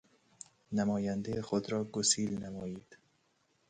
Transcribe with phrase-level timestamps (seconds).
[0.77, 2.97] نمایندهُ خود را گسیل نمائید.